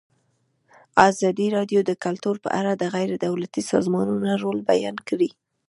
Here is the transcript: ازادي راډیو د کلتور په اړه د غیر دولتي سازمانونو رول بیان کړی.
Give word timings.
ازادي 1.09 1.47
راډیو 1.57 1.79
د 1.85 1.91
کلتور 2.03 2.35
په 2.43 2.49
اړه 2.59 2.71
د 2.75 2.83
غیر 2.95 3.11
دولتي 3.25 3.61
سازمانونو 3.71 4.27
رول 4.43 4.59
بیان 4.71 4.97
کړی. 5.07 5.29